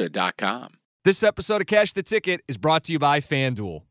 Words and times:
Serta.com. 0.00 0.74
This 1.04 1.22
episode 1.22 1.60
of 1.60 1.66
Cash 1.66 1.92
the 1.92 2.02
Ticket 2.02 2.42
is 2.48 2.58
brought 2.58 2.84
to 2.84 2.92
you 2.92 2.98
by 2.98 3.20
FanDuel. 3.20 3.82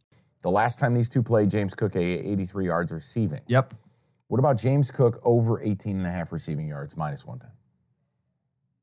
The 0.42 0.50
last 0.50 0.80
time 0.80 0.94
these 0.94 1.10
two 1.10 1.22
played, 1.22 1.52
James 1.52 1.74
Cook 1.76 1.96
83 1.96 2.66
yards 2.66 2.92
receiving. 2.92 3.42
Yep. 3.48 3.74
What 4.28 4.40
about 4.40 4.58
James 4.58 4.90
Cook 4.92 5.20
over 5.24 5.62
18 5.62 5.98
and 5.98 6.06
a 6.06 6.12
half 6.12 6.32
receiving 6.32 6.68
yards, 6.68 6.96
minus 6.96 7.26
110? 7.26 7.52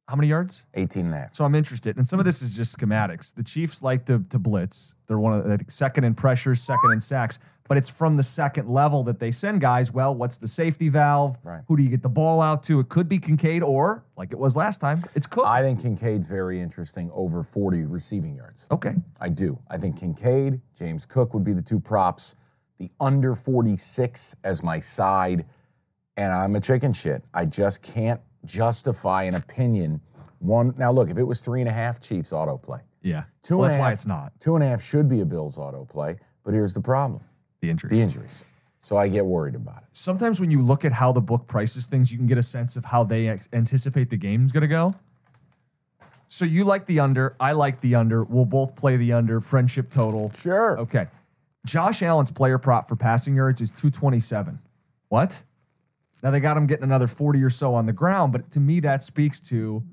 How 0.08 0.14
many 0.14 0.28
yards? 0.28 0.64
18 0.74 1.06
and 1.06 1.14
a 1.14 1.18
half. 1.18 1.34
So 1.34 1.44
I'm 1.44 1.56
interested. 1.56 1.96
And 1.96 2.06
some 2.06 2.20
of 2.20 2.24
this 2.24 2.40
is 2.40 2.56
just 2.56 2.78
schematics. 2.78 3.34
The 3.34 3.42
Chiefs 3.42 3.82
like 3.82 4.04
to, 4.06 4.24
to 4.30 4.38
blitz. 4.38 4.94
They're 5.08 5.18
one 5.18 5.32
of 5.32 5.44
the 5.44 5.64
second 5.66 6.04
in 6.04 6.14
pressures, 6.14 6.60
second 6.62 6.92
in 6.92 7.00
sacks, 7.00 7.40
but 7.68 7.76
it's 7.76 7.88
from 7.88 8.16
the 8.16 8.22
second 8.22 8.68
level 8.68 9.02
that 9.04 9.18
they 9.18 9.32
send 9.32 9.60
guys. 9.60 9.92
Well, 9.92 10.14
what's 10.14 10.38
the 10.38 10.46
safety 10.46 10.88
valve? 10.88 11.36
Right. 11.42 11.62
Who 11.66 11.76
do 11.76 11.82
you 11.82 11.88
get 11.88 12.02
the 12.02 12.08
ball 12.08 12.40
out 12.40 12.62
to? 12.64 12.78
It 12.78 12.88
could 12.88 13.08
be 13.08 13.18
Kincaid 13.18 13.64
or, 13.64 14.04
like 14.16 14.30
it 14.30 14.38
was 14.38 14.54
last 14.54 14.80
time, 14.80 15.02
it's 15.16 15.26
Cook. 15.26 15.44
I 15.44 15.62
think 15.62 15.82
Kincaid's 15.82 16.28
very 16.28 16.60
interesting 16.60 17.10
over 17.12 17.42
40 17.42 17.82
receiving 17.86 18.36
yards. 18.36 18.68
okay. 18.70 18.94
I 19.20 19.28
do. 19.28 19.58
I 19.68 19.76
think 19.76 19.98
Kincaid, 19.98 20.60
James 20.78 21.04
Cook 21.04 21.34
would 21.34 21.42
be 21.44 21.52
the 21.52 21.62
two 21.62 21.80
props. 21.80 22.36
The 22.78 22.90
under 23.00 23.34
46 23.34 24.36
as 24.44 24.62
my 24.62 24.78
side. 24.78 25.46
And 26.16 26.32
I'm 26.32 26.54
a 26.54 26.60
chicken 26.60 26.92
shit. 26.92 27.24
I 27.34 27.46
just 27.46 27.82
can't 27.82 28.20
justify 28.44 29.24
an 29.24 29.34
opinion. 29.34 30.00
One 30.38 30.74
now 30.76 30.92
look, 30.92 31.10
if 31.10 31.18
it 31.18 31.24
was 31.24 31.40
three 31.40 31.60
and 31.60 31.68
a 31.68 31.72
half 31.72 32.00
Chiefs 32.00 32.30
autoplay. 32.30 32.80
Yeah. 33.02 33.24
Two 33.42 33.58
well, 33.58 33.64
and 33.64 33.72
that's 33.72 33.78
a 33.78 33.80
why 33.80 33.92
it's 33.92 34.06
not. 34.06 34.32
Two 34.40 34.54
and 34.56 34.64
a 34.64 34.66
half 34.66 34.82
should 34.82 35.08
be 35.08 35.20
a 35.20 35.24
Bills 35.24 35.56
autoplay, 35.56 36.18
but 36.44 36.52
here's 36.54 36.74
the 36.74 36.80
problem. 36.80 37.22
The 37.60 37.70
injuries. 37.70 37.90
The 37.90 38.00
injuries. 38.00 38.44
So 38.80 38.96
I 38.96 39.08
get 39.08 39.26
worried 39.26 39.54
about 39.56 39.82
it. 39.82 39.88
Sometimes 39.92 40.40
when 40.40 40.50
you 40.50 40.62
look 40.62 40.84
at 40.84 40.92
how 40.92 41.10
the 41.10 41.20
book 41.20 41.48
prices 41.48 41.86
things, 41.86 42.12
you 42.12 42.18
can 42.18 42.26
get 42.28 42.38
a 42.38 42.42
sense 42.42 42.76
of 42.76 42.84
how 42.84 43.02
they 43.02 43.28
ex- 43.28 43.48
anticipate 43.52 44.10
the 44.10 44.16
game's 44.16 44.52
going 44.52 44.62
to 44.62 44.68
go. 44.68 44.92
So 46.28 46.44
you 46.44 46.64
like 46.64 46.86
the 46.86 47.00
under, 47.00 47.34
I 47.40 47.52
like 47.52 47.80
the 47.80 47.94
under. 47.94 48.22
We'll 48.22 48.44
both 48.44 48.76
play 48.76 48.96
the 48.96 49.12
under. 49.12 49.40
Friendship 49.40 49.90
total. 49.90 50.30
Sure. 50.30 50.78
Okay. 50.78 51.06
Josh 51.64 52.02
Allen's 52.02 52.30
player 52.30 52.58
prop 52.58 52.88
for 52.88 52.94
passing 52.94 53.34
yards 53.34 53.60
is 53.60 53.70
227. 53.70 54.60
What? 55.08 55.42
Now 56.26 56.32
they 56.32 56.40
got 56.40 56.56
him 56.56 56.66
getting 56.66 56.82
another 56.82 57.06
40 57.06 57.40
or 57.44 57.50
so 57.50 57.72
on 57.72 57.86
the 57.86 57.92
ground, 57.92 58.32
but 58.32 58.50
to 58.50 58.58
me 58.58 58.80
that 58.80 59.00
speaks 59.00 59.38
to 59.42 59.84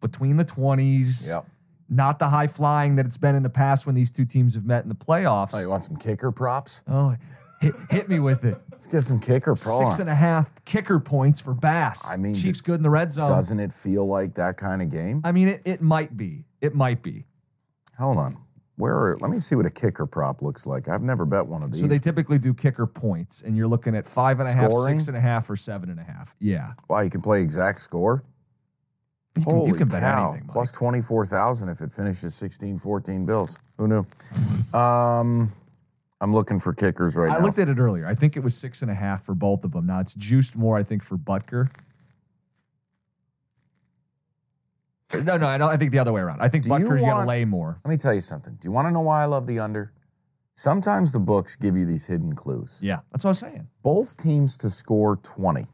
between 0.00 0.36
the 0.36 0.44
20s, 0.44 1.26
Yep. 1.26 1.46
not 1.88 2.20
the 2.20 2.28
high 2.28 2.46
flying 2.46 2.94
that 2.94 3.06
it's 3.06 3.16
been 3.16 3.34
in 3.34 3.42
the 3.42 3.50
past 3.50 3.86
when 3.86 3.96
these 3.96 4.12
two 4.12 4.24
teams 4.24 4.54
have 4.54 4.64
met 4.64 4.84
in 4.84 4.88
the 4.88 4.94
playoffs. 4.94 5.50
Oh, 5.52 5.58
you 5.58 5.68
want 5.68 5.82
some 5.82 5.96
kicker 5.96 6.30
props? 6.30 6.84
Oh, 6.86 7.16
hit, 7.60 7.74
hit 7.90 8.08
me 8.08 8.20
with 8.20 8.44
it. 8.44 8.56
Let's 8.70 8.86
get 8.86 9.02
some 9.02 9.18
kicker 9.18 9.56
props. 9.56 9.78
Six 9.78 9.98
and 9.98 10.08
a 10.08 10.14
half 10.14 10.64
kicker 10.64 11.00
points 11.00 11.40
for 11.40 11.54
Bass. 11.54 12.08
I 12.08 12.16
mean, 12.16 12.36
Chiefs 12.36 12.60
good 12.60 12.76
in 12.76 12.84
the 12.84 12.90
red 12.90 13.10
zone. 13.10 13.26
Doesn't 13.26 13.58
it 13.58 13.72
feel 13.72 14.06
like 14.06 14.34
that 14.34 14.56
kind 14.58 14.82
of 14.82 14.90
game? 14.90 15.22
I 15.24 15.32
mean, 15.32 15.48
it, 15.48 15.62
it 15.64 15.80
might 15.80 16.16
be. 16.16 16.44
It 16.60 16.72
might 16.72 17.02
be. 17.02 17.26
Hold 17.98 18.18
on. 18.18 18.38
Where 18.80 18.96
are, 18.96 19.16
let 19.20 19.30
me 19.30 19.38
see 19.40 19.54
what 19.54 19.66
a 19.66 19.70
kicker 19.70 20.06
prop 20.06 20.42
looks 20.42 20.66
like. 20.66 20.88
I've 20.88 21.02
never 21.02 21.24
bet 21.24 21.46
one 21.46 21.62
of 21.62 21.72
these. 21.72 21.80
So 21.80 21.86
they 21.86 21.98
typically 21.98 22.38
do 22.38 22.54
kicker 22.54 22.86
points, 22.86 23.42
and 23.42 23.56
you're 23.56 23.68
looking 23.68 23.94
at 23.94 24.06
five 24.06 24.40
and 24.40 24.48
a 24.48 24.52
half, 24.52 24.70
Scoring? 24.70 24.98
six 24.98 25.08
and 25.08 25.16
a 25.16 25.20
half, 25.20 25.48
or 25.50 25.56
seven 25.56 25.90
and 25.90 26.00
a 26.00 26.02
half. 26.02 26.34
Yeah. 26.40 26.72
wow, 26.88 27.00
you 27.00 27.10
can 27.10 27.20
play 27.22 27.42
exact 27.42 27.80
score? 27.80 28.24
You 29.36 29.44
can, 29.44 29.54
Holy 29.54 29.68
you 29.70 29.74
can 29.76 29.88
bet 29.88 30.00
cow. 30.00 30.30
anything. 30.30 30.46
Mike. 30.48 30.54
Plus 30.54 30.72
24,000 30.72 31.68
if 31.68 31.80
it 31.80 31.92
finishes 31.92 32.34
16 32.34 32.78
14 32.78 33.26
bills. 33.26 33.58
Who 33.78 33.86
knew? 33.86 34.06
um, 34.78 35.52
I'm 36.20 36.34
looking 36.34 36.58
for 36.60 36.72
kickers 36.74 37.14
right 37.14 37.28
now. 37.28 37.36
I 37.36 37.38
now. 37.38 37.44
looked 37.46 37.58
at 37.58 37.68
it 37.68 37.78
earlier. 37.78 38.06
I 38.06 38.14
think 38.14 38.36
it 38.36 38.40
was 38.40 38.56
six 38.56 38.82
and 38.82 38.90
a 38.90 38.94
half 38.94 39.24
for 39.24 39.34
both 39.34 39.64
of 39.64 39.72
them. 39.72 39.86
Now 39.86 40.00
it's 40.00 40.14
juiced 40.14 40.56
more, 40.56 40.76
I 40.76 40.82
think, 40.82 41.02
for 41.04 41.16
Butker. 41.16 41.70
No, 45.24 45.36
no, 45.36 45.46
I 45.46 45.58
don't. 45.58 45.70
I 45.70 45.76
think 45.76 45.92
the 45.92 45.98
other 45.98 46.12
way 46.12 46.20
around. 46.20 46.40
I 46.40 46.48
think 46.48 46.64
Do 46.64 46.68
you 46.70 46.74
Butker's 46.74 47.00
going 47.00 47.10
to 47.10 47.16
want- 47.16 47.28
lay 47.28 47.44
more. 47.44 47.80
Let 47.84 47.90
me 47.90 47.96
tell 47.96 48.14
you 48.14 48.20
something. 48.20 48.54
Do 48.54 48.66
you 48.66 48.72
want 48.72 48.86
to 48.88 48.90
know 48.92 49.00
why 49.00 49.22
I 49.22 49.26
love 49.26 49.46
the 49.46 49.58
under? 49.58 49.92
Sometimes 50.54 51.12
the 51.12 51.18
books 51.20 51.56
give 51.56 51.76
you 51.76 51.86
these 51.86 52.06
hidden 52.06 52.34
clues. 52.34 52.80
Yeah, 52.82 53.00
that's 53.12 53.24
what 53.24 53.28
I 53.28 53.32
was 53.32 53.38
saying. 53.38 53.68
Both 53.82 54.16
teams 54.16 54.56
to 54.58 54.68
score 54.70 55.16
20. 55.16 55.66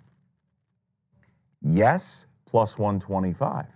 Yes, 1.62 2.26
plus 2.46 2.78
125. 2.78 3.66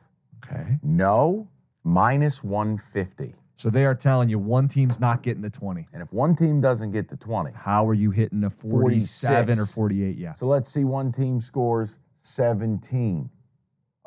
Okay. 0.44 0.78
No, 0.82 1.48
minus 1.82 2.44
150. 2.44 3.34
So 3.56 3.68
they 3.68 3.84
are 3.84 3.94
telling 3.94 4.28
you 4.30 4.38
one 4.38 4.68
team's 4.68 5.00
not 5.00 5.22
getting 5.22 5.42
the 5.42 5.50
20. 5.50 5.86
And 5.92 6.00
if 6.02 6.12
one 6.12 6.34
team 6.34 6.60
doesn't 6.60 6.92
get 6.92 7.08
to 7.10 7.16
20, 7.16 7.50
How 7.54 7.86
are 7.86 7.92
you 7.94 8.10
hitting 8.10 8.42
a 8.44 8.50
47 8.50 9.50
or 9.58 9.66
46. 9.66 9.74
48? 9.74 10.16
Yeah. 10.16 10.34
so 10.34 10.46
let's 10.46 10.70
see 10.70 10.84
one 10.84 11.12
team 11.12 11.40
scores 11.40 11.98
17. 12.22 13.28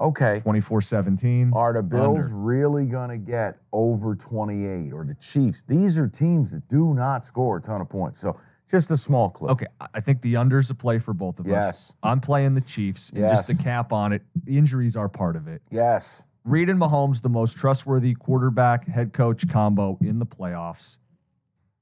Okay. 0.04 0.40
24 0.42 0.82
17. 0.82 1.52
Are 1.56 1.74
the 1.74 1.82
Bills 1.82 2.26
Under. 2.26 2.36
really 2.36 2.86
going 2.86 3.10
to 3.10 3.18
get 3.18 3.58
over 3.72 4.16
28 4.16 4.92
or 4.94 5.06
the 5.06 5.16
Chiefs? 5.16 5.64
These 5.64 5.98
are 5.98 6.08
teams 6.08 6.52
that 6.52 6.68
do 6.68 6.94
not 6.94 7.26
score 7.26 7.58
a 7.58 7.62
ton 7.62 7.80
of 7.82 7.90
points. 7.90 8.20
So 8.20 8.38
just 8.70 8.92
a 8.92 8.98
small 8.98 9.30
clue. 9.30 9.50
Okay, 9.50 9.66
I- 9.94 10.00
think 10.02 10.22
the 10.22 10.36
under's 10.36 10.70
a 10.70 10.76
play 10.76 11.00
for 11.00 11.14
both 11.14 11.40
of 11.40 11.46
us. 11.46 11.52
Yes. 11.52 11.96
I'm 12.04 12.20
playing 12.20 12.54
the 12.54 12.62
Chiefs, 12.62 13.10
and 13.12 13.20
just 13.30 13.48
Yes. 13.50 13.58
to 13.58 13.64
cap 13.64 13.94
on 13.94 14.12
it, 14.14 14.24
the 14.44 14.58
injuries 14.58 14.96
are 14.98 15.08
part 15.10 15.36
of 15.36 15.48
it. 15.48 15.62
Yes. 15.72 16.24
Reid 16.44 16.70
and 16.70 16.80
Mahomes, 16.80 17.22
the 17.22 17.30
most 17.30 17.56
trustworthy 17.58 18.14
quarterback 18.14 18.86
head 18.88 19.14
coach 19.14 19.48
combo 19.48 19.98
in 20.02 20.20
the 20.20 20.26
playoffs. 20.26 20.98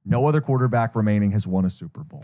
No 0.06 0.28
other 0.28 0.42
quarterback 0.42 0.96
remaining 0.96 1.32
has 1.32 1.48
won 1.48 1.66
a 1.66 1.70
Super 1.72 2.04
Bowl. 2.04 2.24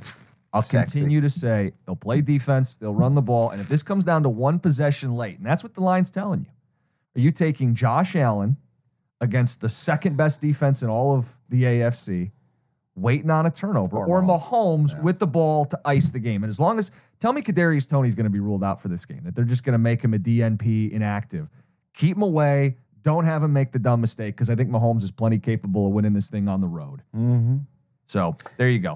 I'll 0.58 0.62
Sexy. 0.64 1.00
continue 1.00 1.22
to 1.22 1.30
say 1.30 1.72
they'll 1.86 1.96
play 1.96 2.22
defense, 2.22 2.76
they'll 2.76 2.94
run 2.96 3.14
the 3.14 3.22
ball, 3.22 3.50
and 3.52 3.62
if 3.62 3.70
this 3.70 3.84
comes 3.84 4.04
down 4.04 4.24
to 4.24 4.30
one 4.30 4.60
possession 4.60 5.16
late, 5.16 5.38
and 5.38 5.46
that's 5.46 5.64
what 5.64 5.74
the 5.74 5.82
line's 5.82 6.12
telling 6.12 6.42
you, 6.42 6.52
are 7.16 7.24
you 7.24 7.32
taking 7.32 7.76
Josh 7.76 8.16
Allen 8.16 8.58
against 9.22 9.62
the 9.62 9.70
second 9.70 10.18
best 10.18 10.42
defense 10.42 10.84
in 10.84 10.90
all 10.90 11.16
of 11.16 11.40
the 11.50 11.64
AFC, 11.64 12.32
waiting 12.96 13.30
on 13.30 13.46
a 13.46 13.52
turnover, 13.52 13.98
Or 13.98 14.08
or, 14.08 14.22
Mahomes. 14.22 14.96
Mahomes 14.96 15.04
with 15.04 15.20
the 15.20 15.28
ball 15.28 15.66
to 15.66 15.80
ice 15.86 16.10
the 16.12 16.20
game? 16.20 16.44
And 16.44 16.50
as 16.50 16.60
long 16.60 16.78
as 16.80 16.92
tell 17.20 17.34
me 17.34 17.42
Kadarius 17.42 17.90
Toney's 17.90 18.16
going 18.16 18.26
to 18.26 18.30
be 18.30 18.40
ruled 18.40 18.64
out 18.64 18.82
for 18.82 18.88
this 18.88 19.06
game, 19.06 19.22
that 19.24 19.36
they're 19.36 19.46
just 19.46 19.64
going 19.64 19.74
to 19.74 19.80
make 19.80 20.04
him 20.04 20.14
a 20.14 20.20
DNP 20.20 20.92
inactive, 20.92 21.50
keep 21.94 22.18
him 22.18 22.24
away. 22.24 22.78
Don't 23.04 23.24
have 23.26 23.42
him 23.42 23.54
make 23.54 23.72
the 23.72 23.80
dumb 23.80 24.02
mistake 24.02 24.36
because 24.36 24.50
I 24.50 24.56
think 24.56 24.70
Mahomes 24.70 25.02
is 25.02 25.12
plenty 25.12 25.40
capable 25.40 25.88
of 25.88 25.94
winning 25.94 26.14
this 26.14 26.30
thing 26.30 26.48
on 26.50 26.60
the 26.60 26.68
road. 26.68 27.04
Mm-hmm. 27.16 27.58
So 28.06 28.36
there 28.58 28.70
you 28.70 28.80
go. 28.80 28.96